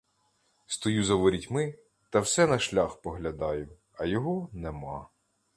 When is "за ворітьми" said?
1.03-1.75